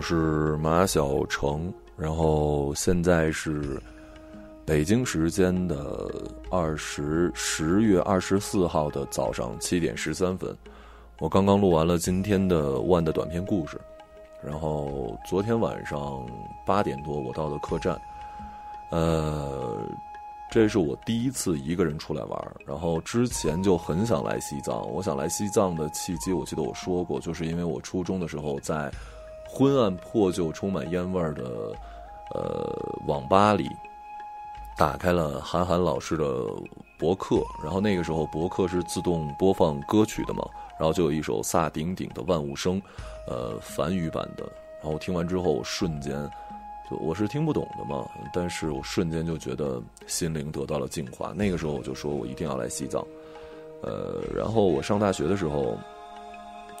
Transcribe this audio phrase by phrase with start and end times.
[0.00, 3.80] 是马小成，然后现在是
[4.64, 6.10] 北京时间的
[6.50, 10.56] 二十十月二十四号的早上七点十三分，
[11.18, 13.80] 我刚刚录完了今天的万的短篇故事，
[14.42, 16.24] 然后昨天晚上
[16.66, 18.00] 八点多我到的客栈，
[18.90, 19.78] 呃。
[20.52, 24.84] 这是我第一次一个人出来玩然后之前就很想来西藏。
[24.90, 28.90] 我想来西藏的契机，我记得我说过，就是因为我初中的时候在
[29.52, 31.42] 昏暗破旧、充满烟味儿的
[32.32, 32.72] 呃
[33.06, 33.68] 网吧里
[34.76, 36.24] 打开了韩寒老师的
[36.98, 40.44] 博客，然后那个时候博客是自动播放歌曲的嘛，
[40.78, 42.80] 然后就有一首萨顶顶的《万物生》，
[43.26, 44.44] 呃梵语版的，
[44.80, 46.30] 然后听完之后瞬间。
[46.90, 51.32] 就我是听不懂的嘛，但是我瞬间就觉得心灵得到了净化。
[51.36, 53.04] 那个时候我就说我一定要来西藏，
[53.82, 55.78] 呃，然后我上大学的时候，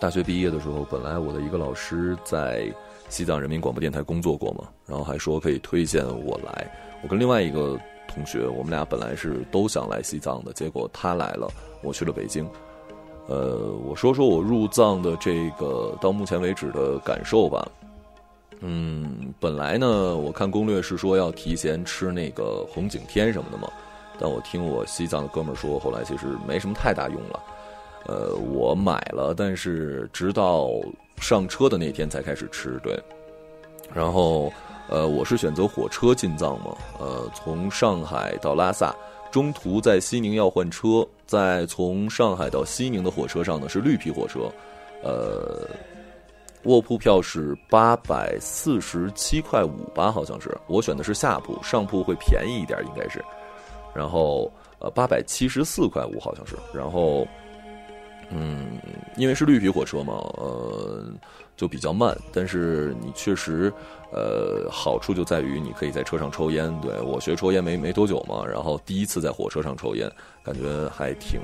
[0.00, 2.72] 大学毕业的时候，本来我的一个老师在
[3.10, 6.66] 西藏人民广播电台工作过嘛，然后还说可以推荐我来。
[7.02, 11.46] 我跟另外一个同学，我们俩本来是都想来西藏的，结果他来了，
[11.82, 12.48] 我去了北京。
[13.26, 17.70] 呃，我说说我入藏的这个到目前为止的感受吧。
[18.60, 23.70] 嗯，本来呢，我看攻略是说要提前吃那个红景天什么的嘛，
[24.18, 27.40] 但我听我西藏的哥们儿说，后来其实没什么太大用了。
[28.06, 30.70] 呃，我买了，但是直到
[31.18, 32.78] 上车的那天才开始吃。
[32.82, 32.98] 对，
[33.94, 34.52] 然后
[34.88, 38.94] 呃，我是选择火车进藏嘛，呃，从上海到拉萨，
[39.30, 44.50] 中途在西宁要换车，在从上海到西宁的火车上呢是绿皮火车，
[45.02, 45.68] 呃。
[46.64, 53.24] 卧铺票是八百四十七块五吧，好像是我选的是下铺，上铺会便宜一点，应该是。
[53.94, 56.54] 然后呃，八百七十四块五好像是。
[56.74, 57.26] 然后
[58.30, 58.78] 嗯，
[59.16, 61.04] 因为是绿皮火车嘛，呃，
[61.56, 62.16] 就比较慢。
[62.32, 63.72] 但是你确实
[64.12, 66.72] 呃，好处就在于你可以在车上抽烟。
[66.80, 70.10] 对我学抽烟没没多久嘛，然后第一次在火车上抽烟，
[70.44, 71.40] 感觉还挺，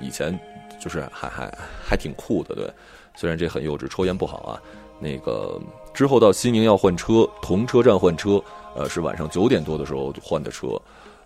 [0.00, 0.38] 以前
[0.80, 2.70] 就是还还还挺酷的，对。
[3.14, 4.60] 虽然这很幼稚，抽烟不好啊。
[4.98, 5.60] 那个
[5.92, 8.42] 之后到西宁要换车，同车站换车，
[8.74, 10.68] 呃，是晚上九点多的时候换的车。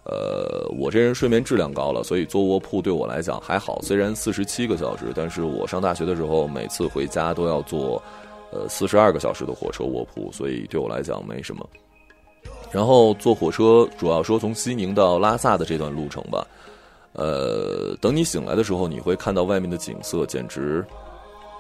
[0.05, 3.81] 呃，我这人睡眠质量高了，所以坐卧铺对我来讲还好。
[3.83, 8.03] 虽然四十七个小时，但是我上大学的时候每次回家都要坐，
[8.51, 11.69] 呃，四十二个小时的火车卧铺，所以对我来讲没什么。
[12.73, 16.47] 然后坐火车，主要说从西宁到拉萨的这段路程吧。
[17.13, 20.85] 呃，等你醒来的时候，你会看到外面的景色，简直。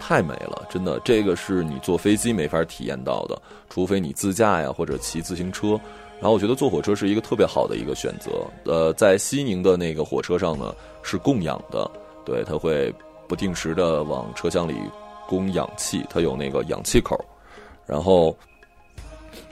[0.03, 3.37] 太美了，真的，这个是你坐飞机没法体验到的，
[3.69, 5.79] 除非你自驾呀，或者骑自行车。
[6.21, 8.31] 然后我觉得坐火车是一个特别好的一个选择。
[8.65, 11.91] 呃，在西宁的那个火车上呢，是供氧的，
[12.25, 12.95] 对，它会
[13.27, 14.77] 不定时的往车厢里
[15.27, 17.19] 供氧气，它有那个氧气口。
[17.87, 18.37] 然后，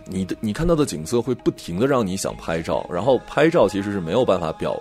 [0.05, 4.81] 你的你看到的景色会不停的让你想拍照，然后拍照其实是没有办法表。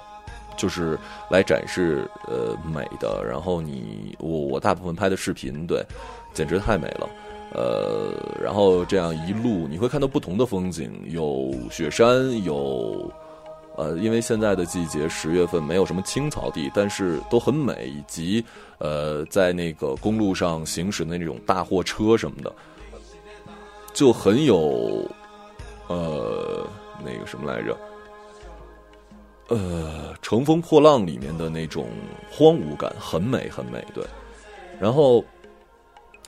[0.58, 0.98] 就是
[1.30, 5.86] 来展示呃美的，然后你我我大部分拍的视频，对，
[6.34, 7.08] 简直太美了，
[7.54, 13.12] 呃，然后这样一路你会看到不同的风景，有雪山，有
[13.76, 18.44] 呃，因为现在的季节十月份没有什么青草地，但是都很美，以及
[18.80, 22.52] 呃，在那个公路上行驶的那种大货车什么的，
[23.94, 25.10] 就很有
[25.88, 26.68] 呃
[27.06, 27.78] 那个什么来着。
[29.50, 31.88] 呃，乘风破浪里面的那种
[32.30, 33.82] 荒芜感很美，很美。
[33.94, 34.04] 对，
[34.78, 35.24] 然后，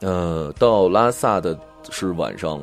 [0.01, 1.57] 呃，到拉萨的
[1.89, 2.61] 是晚上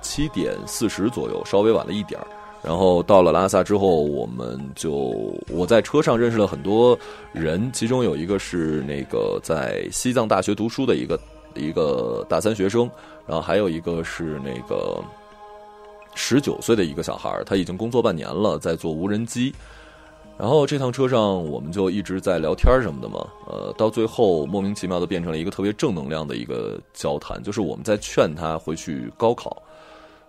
[0.00, 2.26] 七点四十左右，稍微晚了一点儿。
[2.62, 6.98] 然后到了拉萨之后，我们就我在车上认识了很多
[7.32, 11.20] 人，其中有一个是那个在西藏大学读书的一个
[11.54, 12.90] 一个大三学生，
[13.26, 15.02] 然后还有一个是那个。
[16.18, 19.54] 十九岁的一个小孩他已经工作半年了，在做无人机。
[20.38, 23.26] 然后这趟车上，我们就一直在聊天什么的嘛。
[23.46, 29.62] 呃，到最后莫名其妙的变成了一个特别正能量的一个交谈，就是我们在劝他回去高考。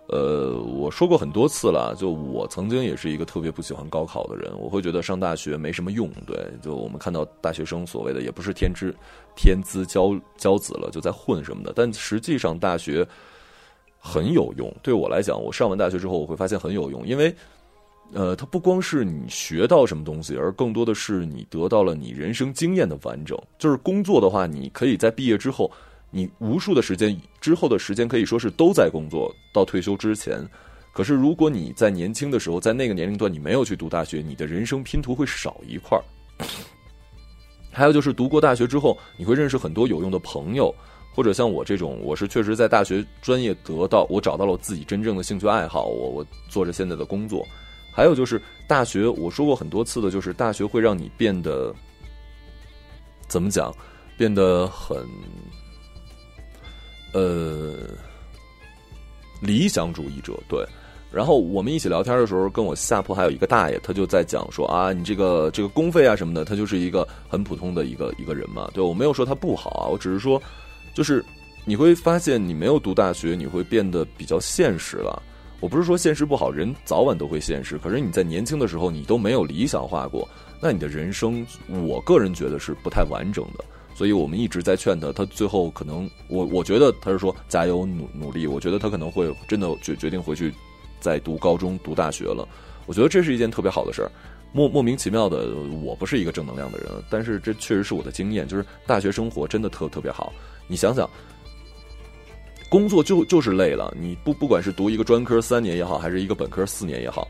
[0.06, 6.10] 呃，我说过很多次了，就我曾经也是一个特别不喜欢高考的人，我会觉得上大学没什么用。
[6.26, 8.94] 对，就我们看到大学生所谓的也不是天之
[9.36, 11.72] 天资骄骄子了，就在混什么的。
[11.76, 13.06] 但实际上大学。
[14.00, 17.34] 很有用，对我来讲，我上完大学之后，我会发现很有用，因为，
[18.12, 23.38] 呃，它不光是你学到什么东西，而更多的是你得到了你人生经验的完整。
[23.58, 25.70] 就是工作的话，你可以在毕业之后，
[26.10, 30.42] 你无数的时间之后的时间可以说是都在工作到退休之前。
[30.92, 36.02] 可是如果你在年轻的时候，在那个年龄段你没有去读大学，你的人生拼图会少一块儿。
[37.70, 40.74] 还有就是读过大学之后，你会认识很多有用的朋友。
[41.14, 47.44] 或者像我这种，我是确实在大学专业得到，我找到了我自己真正的兴趣爱好，我我做着现在的工作。
[47.92, 51.74] 还有就是大学，我说过很多次的，就是大学会让你变得
[53.26, 53.74] 怎么讲，
[54.16, 54.96] 变得很
[57.12, 57.74] 呃
[59.40, 60.64] 理想主义者，对。
[61.10, 68.70] 然后我们一起聊天的时候，跟我下铺还有一个大爷，他就在讲说啊，你这个这个公费啊什么的，他就是一个很普通的一个一个人嘛。
[68.74, 70.40] 对我没有说他不好啊，我只是说，
[70.92, 71.24] 就是
[71.64, 75.22] 你会发现你没有读大学，你会变得比较现实了。
[75.60, 77.78] 我不是说现实不好，人早晚都会现实。
[77.78, 80.28] 可是你在年轻的时候，你都没有理想化过，
[80.60, 83.64] 那你的人生，我个人觉得是不太完整的。
[83.94, 88.46] 所以我们一直在劝他，他最后可能，我我觉得他是说加油努努力。
[88.46, 90.52] 我觉得他可能会真的决决定回去。
[91.00, 92.44] 再读高中、读大学了，
[92.86, 94.10] 我觉得这是一件特别好的事儿。
[94.52, 100.32] 莫莫名其妙的，我不是一个正能量的人，但是这确实是我的经验，就是大学生活真的特特别好。
[100.66, 101.08] 你想想，
[102.68, 107.26] 工作就就是累了，你不不管是读一个专科三年也好，还是一个本科四年也好，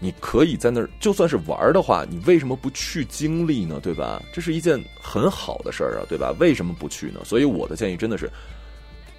[0.00, 3.78] 你可以在那儿就算是玩的话，你为什么不去经历呢？
[3.82, 4.22] 对吧？
[4.32, 6.34] 这是一件很好的事儿啊，对吧？
[6.40, 7.20] 为什么不去呢？
[7.24, 8.30] 所以我的建议真的是。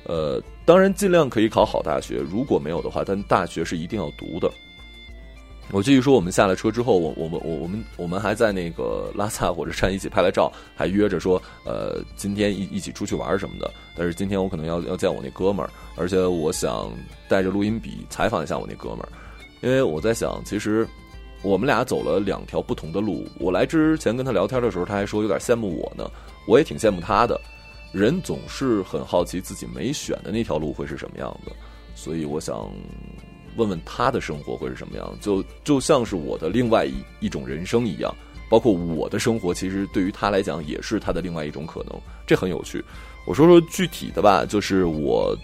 [0.06, 4.52] 呃，当然尽量可以考好大学，如果没有的话，但大学是一定要读的。
[5.72, 13.72] 我继续说，我们下了车之后，我我们我我们我们还在那个拉萨火车站一起拍了照，还约着说，呃，今天一一起出去玩什么的。
[13.96, 16.92] 但是今天我可能要要见我那哥们儿，而且我想
[17.28, 19.10] 带着录音笔采访一下我那哥们儿，
[19.62, 20.88] 因为我在想，其实
[21.42, 23.28] 我们俩走了两条不同的路。
[23.40, 26.08] 我来之前跟他聊天的时候，他还说有点羡慕我呢，
[26.48, 27.40] 我也挺羡慕他的。
[27.92, 31.52] 人总是很好奇自己没选的那条路会是什么样的，
[31.96, 32.72] 所以我想
[33.56, 38.14] 问问他的生活会是什么样，就就像是我的另外一一种人生一样，
[38.50, 42.84] 包括我的生活，其实对于他来讲也是他的另外一种可能，这很有趣。
[43.26, 45.36] 我说说具体的吧，就是我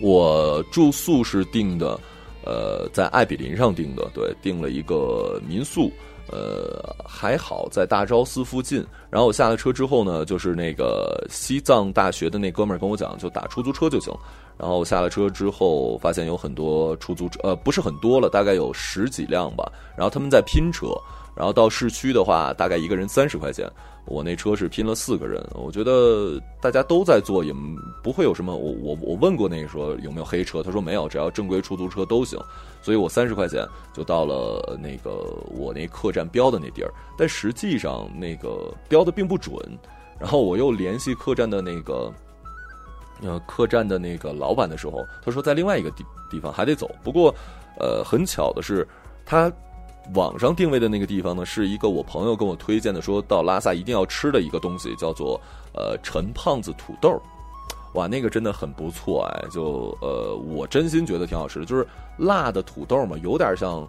[0.00, 1.98] 我住宿是定的，
[2.44, 5.90] 呃，在艾比林上定的，对，定了一个民宿。
[6.30, 8.84] 呃，还好在大昭寺附近。
[9.10, 14.12] 然后我下了车之后呢，就是那个西藏大学的那哥们儿跟我讲，就打出租车就行。
[14.56, 19.70] 然后我下了车之后，发现有很多出租车，呃，不是很多了，大概有十几辆吧。
[19.96, 20.86] 然后他们在拼车。
[21.36, 23.70] 然后到市区的话，大概一个人三十块钱。
[24.06, 27.54] 我那车是拼了四个人，我觉得大家都在做，也
[28.02, 28.54] 不会有什么。
[28.54, 32.38] 我我我问过那个说有没有黑车，他说没有，只要正规出租车都行。
[32.82, 35.10] 所以我三十块钱就到了那个
[35.56, 39.56] 我那客栈标的那地儿，但实际上那个标的并不准。
[40.20, 42.12] 然后我又联系客栈的那个
[43.22, 46.90] 呃客栈的那个老板的时候，他说在另外一个地地方还得走。
[47.02, 47.34] 不过
[47.80, 48.86] 呃很巧的是
[49.24, 49.50] 他。
[50.12, 55.40] 网上定位的那个地方呢，是一个我朋友跟我推荐的，说到拉萨一定要吃的一个东西，叫做
[55.72, 57.18] 呃陈胖子土豆，
[57.94, 61.86] 哇，那个真的很不错哎，就呃我真心觉得挺好吃的，就是
[62.18, 63.88] 辣的土豆嘛，有点像，啊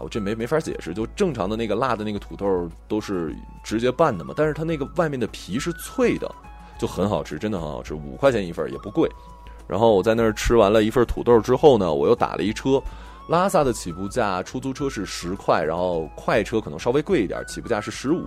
[0.00, 6.30] 我这没没法解释，就正常的那个辣的那个土豆都是直接拌的嘛，但是它那个外面的皮是脆的，
[6.78, 9.10] 就很好吃，真的很好吃，五块钱一份也不贵。
[9.66, 12.82] 然后我在那儿吃完了一份土豆之后呢，我又打了一车。
[13.26, 18.24] 拉萨的起步价，出租车是十块，然后快车可能稍微贵一点，起步价是十五。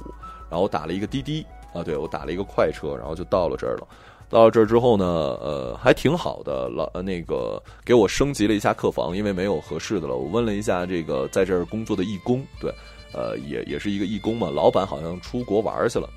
[0.50, 3.88] 然后我打了一个滴滴啊，对我打了一个快车，然后就到了这儿了。
[4.30, 10.16] 到了这儿之后呢，呃，还挺好的，老那个给我升级了一下客房，因为没有合适的了。
[10.16, 12.74] 我问了一下这个在这儿工作的义工，对，
[13.14, 16.10] 呃，也也是一个义工嘛，老板好像出国玩去了，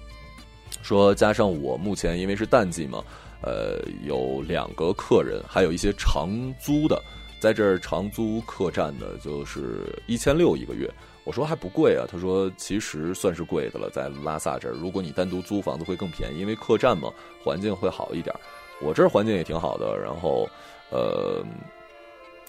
[0.83, 3.05] 说加上我目前因为是淡季嘛，
[3.43, 7.01] 呃，有两个客人，还有一些长租的。
[7.41, 10.89] 在这儿长租客栈的，就是一千六一个月。
[11.25, 18.35] 我说还不贵啊，他说其实算是贵的了，在拉萨这儿，如果你单独租房子会更便宜，因为客栈嘛，环境会好一点。
[18.81, 20.49] 我这儿环境也挺好的，然后，
[20.91, 21.45] 呃，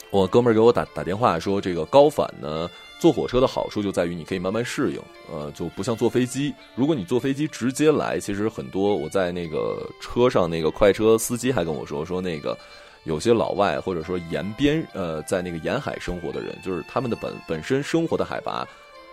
[0.09, 2.69] 我哥们儿给我打打电话说，这个高反呢，
[2.99, 6.53] 坐火车的好处就在于你可以慢慢适应，呃，就不像坐飞机。
[6.73, 12.57] 如果你坐飞机直接来，其实很多我在那个车上，那个快车司机还跟我说说那个。
[13.03, 18.67] 有些老外或者说沿边呃，在那个沿海生活的人，就是他们的本本身生活的海拔，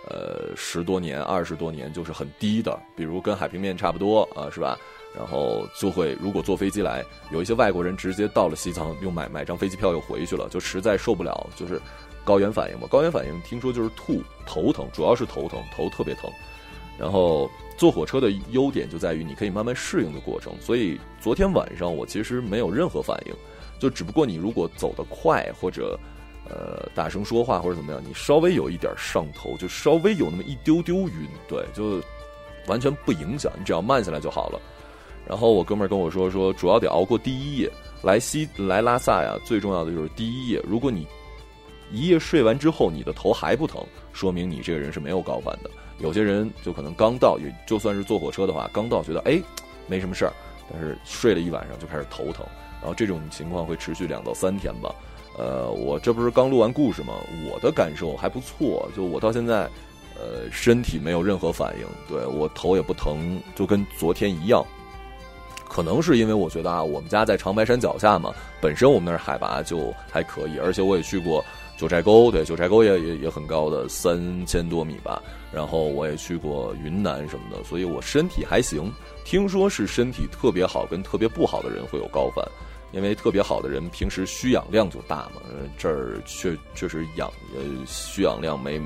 [0.07, 4.77] 呃，十多年、二十多年就是很低的，比如跟海平面差不多啊，是吧？
[5.17, 11.81] 然后就会如果坐飞机来，有一些外国人直接到了西藏，又买买张飞机票又回去了，就实在受不了，就是
[12.23, 12.87] 高原反应嘛。
[12.87, 16.29] 高原反应听说就是吐、头疼，主要是头疼，头特别疼。
[16.99, 23.33] 然后坐火车的优点就在于你可以慢慢适应的过程，所以昨天晚上我其实没有任何反应。
[23.79, 25.97] 就只不过你如果走得快或者，
[26.49, 32.01] 呃，大声说话或者怎么样，你稍微有一点上头，就稍微有那么一丢丢晕，对，就
[32.67, 34.59] 完全不影响，你只要慢下来就好了。
[35.25, 37.71] 然后我哥们儿跟我说说，主要得熬过第一夜。
[38.01, 40.61] 来西来拉萨呀，最重要的就是第一夜。
[40.65, 41.05] 如果你
[41.91, 45.69] 一夜睡完之后，你的头还不疼，说明你这个人是没有高反的。
[45.97, 49.37] 有些人就可能刚到，也就算是坐火车的话，刚到觉得哎
[49.85, 50.31] 没什么事儿，
[50.71, 52.45] 但是睡了一晚上就开始头疼，
[52.79, 54.93] 然后这种情况会持续两到三天吧。
[55.37, 57.13] 呃，我这不是刚录完故事吗？
[57.49, 59.69] 我的感受还不错，就我到现在，
[60.15, 64.65] 呃，身体没有任何反应，对我头也不疼，就跟昨天一样。
[65.69, 71.45] 可能是因为我觉得啊，我们家在长白山脚下嘛，本身我们那儿海拔就还可以，而且我也去过
[71.77, 75.21] 九寨沟，对，九寨沟也也也很高的三千多米吧。
[75.53, 78.91] 然后我也去过云南什么的，所以我身体还行。
[79.23, 82.43] 听说是身体特别好跟特别不好的人会有高反，
[82.91, 85.41] 因为特别好的人平时需氧量就大嘛，
[85.77, 88.81] 这儿确确实氧呃需氧量没，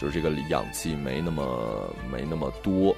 [0.00, 2.94] 就是这个氧气没那么没那么多。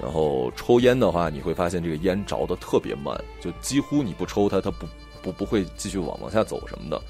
[0.00, 4.86] 然后抽烟的话，你会发现这个烟着的特别慢，就几乎你不抽它，它不
[5.20, 7.02] 不不会继续往往下走什么的。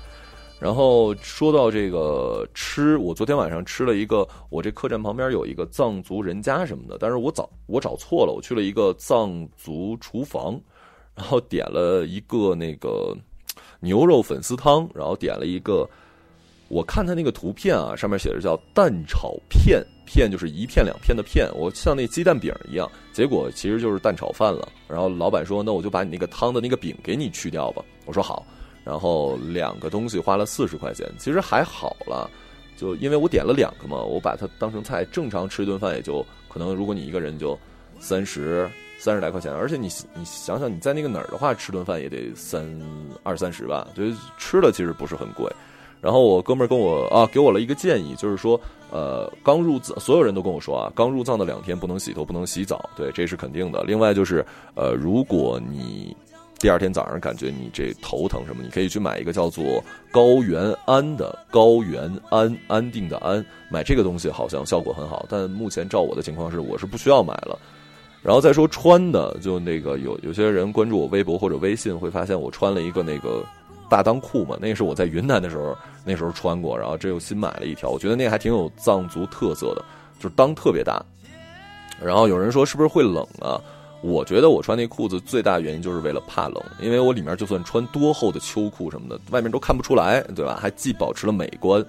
[0.58, 10.58] 然后说到这个吃，我昨天晚上吃了一个，我这客栈旁边有一个藏族人家什么的，但是我找我找错了，我去了一个藏族厨房，
[11.18, 13.14] 然后点了一个那个
[13.80, 15.88] 牛肉粉丝汤，然后点了一个。
[16.68, 24.68] 我看他那个图片啊，上面写着叫蛋炒片，片就是一片两片的片，我像那鸡蛋饼一样，结果其实就是蛋炒饭了。
[24.87, 28.46] 然后老板说：“那我就把你那个汤的那个饼给你去掉吧。”我说好。
[28.84, 32.30] 然后两个东西花了四十块钱，其实还好了，
[32.76, 37.58] 就因为我点了两个嘛，我把它当成菜，正常吃一顿饭也就可能，如果你一个人就
[37.98, 42.66] 三十三十来块钱，而且你你想想你在那个哪儿的话，吃顿饭也得三
[43.22, 45.50] 二三十吧，所以吃了其实不是很贵。
[46.00, 53.82] 然后我哥们儿跟我啊，给我了一个建议，就是说，呃，刚入葬，所有人都跟我说啊，刚入藏的两天不能洗头，不能洗澡，对，这是肯定的。
[53.82, 54.44] 另外就是，
[54.76, 56.16] 呃，如果你
[56.60, 65.26] 第二天早上感觉你这头疼什么，你可以去买一个叫做高原安的高原安安定的安，买这个东西好像效果很好。
[65.28, 67.58] 但目前照我的情况是，我是不需要买了。
[68.22, 73.44] 然后再说穿的，就那个有有些人关注我微博或者微信，会发现我穿了一个那个。
[73.90, 79.82] 大裆裤嘛，那是我在云南的时候，那时候穿过，然后这又新买了一条，我觉得那还挺有藏族特色的，
[80.20, 81.02] 就是裆特别大。
[81.98, 83.58] 然后有人说是不是会冷啊？
[84.02, 90.58] 我觉得我穿那裤子最大原因就是为了怕冷，因为我里面就算穿多厚的秋裤什么的，外面都看不出来，对吧？
[90.60, 91.82] 还既保持了美观。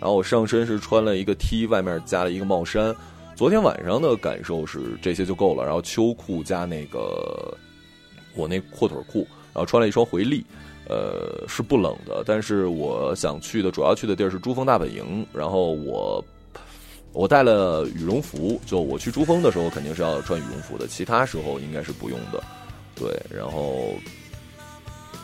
[0.00, 2.96] 然后我上身是穿了一个 T，外面加了一个帽衫。
[3.34, 7.56] 昨天晚上的感受是这些就够了，然后秋裤加那个
[8.34, 10.44] 我那阔腿裤，然后穿了一双回力。
[10.88, 16.22] 呃，是不冷的，但是我想去的主要去的地儿是珠峰大本营，然后我
[17.12, 22.42] 我带了羽绒服，就我去珠峰的时候肯定是要穿羽绒服的，其他时候应该是不用的。
[22.96, 23.94] 对，然后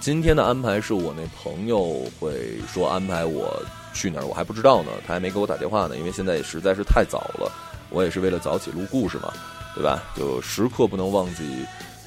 [0.01, 3.61] 今天的安排是我那朋友会说安排我
[3.93, 7.53] 去哪儿，我还不知道呢，他还没给我打电话呢，因为现在也实在是太早了，
[7.91, 9.33] 我也是为了早起录故事嘛，
[9.75, 10.03] 对吧？
[10.17, 11.65] 就时刻不能忘记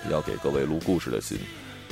[0.10, 1.38] 要给各位录故事的心。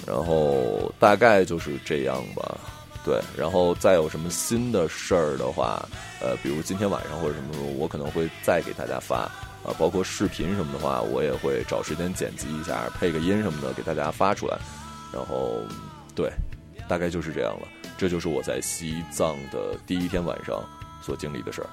[0.08, 2.58] 然后大概就是这样吧，
[3.04, 3.20] 对。
[3.38, 5.86] 然后再有什么新的事儿的话，
[6.22, 9.30] 呃，比如今天晚上或者什么时候，我可能会再给大家发
[9.62, 14.58] 啊，包括视频什么的话，我也会找时间剪辑一下，配个音什么的给大家发出来。
[15.14, 15.62] 然后，
[16.16, 16.32] 对，
[16.88, 17.68] 大概就是这样了。
[17.98, 20.64] 这就是我在西藏的第一天晚上
[21.02, 21.68] 所经历的事儿。